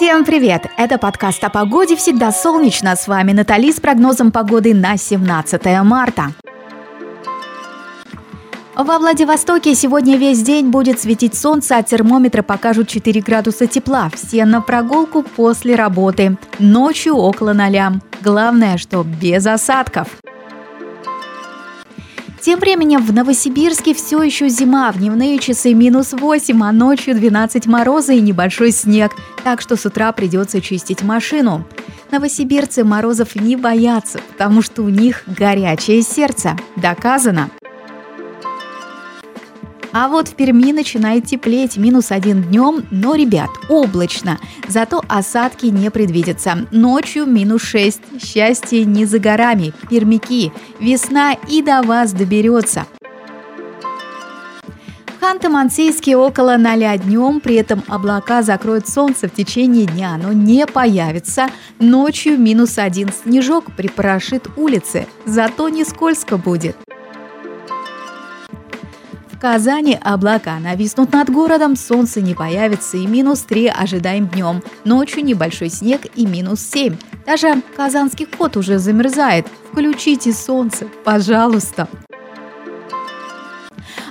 Всем 0.00 0.24
привет! 0.24 0.66
Это 0.78 0.96
подкаст 0.96 1.44
о 1.44 1.50
погоде 1.50 1.94
«Всегда 1.94 2.32
солнечно». 2.32 2.96
С 2.96 3.06
вами 3.06 3.32
Натали 3.32 3.70
с 3.70 3.80
прогнозом 3.80 4.32
погоды 4.32 4.72
на 4.72 4.96
17 4.96 5.62
марта. 5.82 6.32
Во 8.74 8.98
Владивостоке 8.98 9.74
сегодня 9.74 10.16
весь 10.16 10.42
день 10.42 10.70
будет 10.70 10.98
светить 10.98 11.34
солнце, 11.34 11.76
а 11.76 11.82
термометры 11.82 12.42
покажут 12.42 12.88
4 12.88 13.20
градуса 13.20 13.66
тепла. 13.66 14.08
Все 14.14 14.46
на 14.46 14.62
прогулку 14.62 15.22
после 15.22 15.74
работы. 15.74 16.38
Ночью 16.58 17.16
около 17.16 17.52
ноля. 17.52 17.92
Главное, 18.22 18.78
что 18.78 19.04
без 19.04 19.46
осадков. 19.46 20.08
Тем 22.40 22.58
временем 22.58 23.04
в 23.04 23.12
Новосибирске 23.12 23.92
все 23.92 24.22
еще 24.22 24.48
зима, 24.48 24.90
в 24.92 24.98
дневные 24.98 25.38
часы 25.38 25.74
минус 25.74 26.12
8, 26.12 26.62
а 26.62 26.72
ночью 26.72 27.14
12 27.14 27.66
мороза 27.66 28.14
и 28.14 28.20
небольшой 28.20 28.70
снег, 28.70 29.12
так 29.44 29.60
что 29.60 29.76
с 29.76 29.84
утра 29.84 30.10
придется 30.12 30.62
чистить 30.62 31.02
машину. 31.02 31.66
Новосибирцы 32.10 32.82
морозов 32.82 33.36
не 33.36 33.56
боятся, 33.56 34.20
потому 34.32 34.62
что 34.62 34.82
у 34.82 34.88
них 34.88 35.22
горячее 35.26 36.00
сердце. 36.00 36.56
Доказано. 36.76 37.50
А 39.92 40.08
вот 40.08 40.28
в 40.28 40.34
Перми 40.34 40.72
начинает 40.72 41.26
теплеть 41.26 41.76
минус 41.76 42.12
один 42.12 42.42
днем, 42.42 42.84
но, 42.90 43.16
ребят, 43.16 43.50
облачно. 43.68 44.38
Зато 44.68 45.02
осадки 45.08 45.66
не 45.66 45.90
предвидятся. 45.90 46.66
Ночью 46.70 47.26
минус 47.26 47.62
6. 47.62 48.22
Счастье 48.22 48.84
не 48.84 49.04
за 49.04 49.18
горами. 49.18 49.72
Пермяки. 49.88 50.52
Весна 50.78 51.34
и 51.48 51.62
до 51.62 51.82
вас 51.82 52.12
доберется. 52.12 52.86
Ханты-Мансийске 55.20 56.16
около 56.16 56.56
0 56.56 56.98
днем, 56.98 57.40
при 57.40 57.56
этом 57.56 57.82
облака 57.88 58.42
закроют 58.42 58.88
солнце 58.88 59.28
в 59.28 59.32
течение 59.32 59.86
дня, 59.86 60.18
но 60.20 60.32
не 60.32 60.66
появится. 60.66 61.48
Ночью 61.78 62.38
минус 62.38 62.78
один 62.78 63.10
снежок 63.12 63.66
припорошит 63.76 64.48
улицы, 64.56 65.06
зато 65.26 65.68
не 65.68 65.84
скользко 65.84 66.38
будет. 66.38 66.76
Казани 69.40 69.98
облака 70.02 70.58
нависнут 70.58 71.12
над 71.12 71.30
городом, 71.30 71.74
солнце 71.74 72.20
не 72.20 72.34
появится 72.34 72.98
и 72.98 73.06
минус 73.06 73.40
3 73.40 73.68
ожидаем 73.68 74.28
днем. 74.28 74.62
Ночью 74.84 75.24
небольшой 75.24 75.70
снег 75.70 76.02
и 76.14 76.26
минус 76.26 76.60
7. 76.60 76.94
Даже 77.24 77.62
казанский 77.74 78.26
кот 78.26 78.58
уже 78.58 78.78
замерзает. 78.78 79.46
Включите 79.72 80.34
солнце, 80.34 80.88
пожалуйста. 81.04 81.88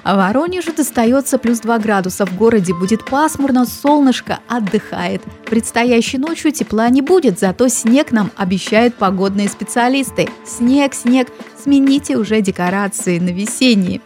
Воронежу 0.03 0.73
достается 0.73 1.37
плюс 1.37 1.59
2 1.59 1.77
градуса. 1.77 2.25
В 2.25 2.35
городе 2.35 2.73
будет 2.73 3.05
пасмурно, 3.05 3.67
солнышко 3.67 4.39
отдыхает. 4.47 5.21
Предстоящей 5.45 6.17
ночью 6.17 6.51
тепла 6.51 6.89
не 6.89 7.03
будет, 7.03 7.39
зато 7.39 7.67
снег 7.67 8.11
нам 8.11 8.31
обещают 8.35 8.95
погодные 8.95 9.47
специалисты. 9.47 10.27
Снег, 10.43 10.95
снег, 10.95 11.27
смените 11.63 12.17
уже 12.17 12.41
декорации 12.41 13.19
на 13.19 13.29
весенние. 13.29 14.01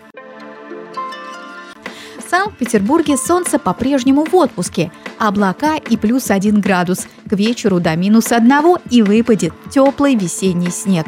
Санкт-Петербурге 2.34 3.16
солнце 3.16 3.59
по-прежнему 3.59 4.26
в 4.26 4.36
отпуске, 4.36 4.92
облака 5.20 5.76
и 5.76 5.98
плюс 5.98 6.31
1 6.31 6.62
градус, 6.62 7.06
к 7.30 7.34
вечеру 7.34 7.80
до 7.80 7.95
минус 7.95 8.31
1 8.31 8.52
и 8.90 9.03
выпадет 9.03 9.53
теплый 9.70 10.16
весенний 10.16 10.72
снег. 10.72 11.06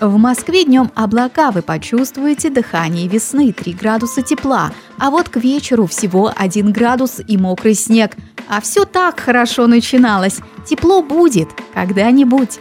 В 0.00 0.16
Москве 0.16 0.64
днем 0.64 0.90
облака 0.94 1.50
вы 1.50 1.60
почувствуете 1.60 2.48
дыхание 2.48 3.06
весны 3.06 3.52
3 3.52 3.74
градуса 3.74 4.22
тепла, 4.22 4.72
а 4.98 5.10
вот 5.10 5.28
к 5.28 5.36
вечеру 5.36 5.86
всего 5.86 6.32
1 6.34 6.72
градус 6.72 7.20
и 7.28 7.36
мокрый 7.36 7.74
снег. 7.74 8.12
А 8.48 8.62
все 8.62 8.86
так 8.86 9.20
хорошо 9.20 9.66
начиналось. 9.66 10.38
Тепло 10.64 11.02
будет 11.02 11.50
когда-нибудь. 11.74 12.60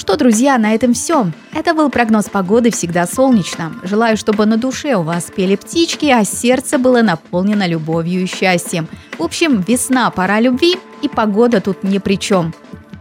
Что, 0.00 0.16
друзья, 0.16 0.56
на 0.56 0.74
этом 0.74 0.94
все. 0.94 1.26
Это 1.52 1.74
был 1.74 1.90
прогноз 1.90 2.24
погоды 2.24 2.70
«Всегда 2.70 3.06
солнечно». 3.06 3.74
Желаю, 3.82 4.16
чтобы 4.16 4.46
на 4.46 4.56
душе 4.56 4.94
у 4.94 5.02
вас 5.02 5.24
пели 5.24 5.56
птички, 5.56 6.06
а 6.06 6.24
сердце 6.24 6.78
было 6.78 7.02
наполнено 7.02 7.66
любовью 7.66 8.22
и 8.22 8.26
счастьем. 8.26 8.88
В 9.18 9.22
общем, 9.22 9.60
весна, 9.60 10.10
пора 10.10 10.40
любви, 10.40 10.78
и 11.02 11.08
погода 11.10 11.60
тут 11.60 11.84
ни 11.84 11.98
при 11.98 12.18
чем. 12.18 12.54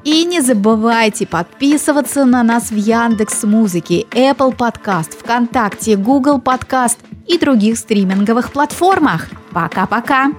И 0.04 0.26
не 0.26 0.42
забывайте 0.42 1.26
подписываться 1.26 2.26
на 2.26 2.44
нас 2.44 2.70
в 2.70 2.76
Яндекс 2.76 3.44
Музыке, 3.44 4.06
Apple 4.12 4.54
Podcast, 4.54 5.18
ВКонтакте, 5.20 5.96
Google 5.96 6.40
Podcast 6.40 6.98
и 7.28 7.38
других 7.38 7.78
стриминговых 7.78 8.52
платформах. 8.52 9.30
Пока-пока! 9.54 10.34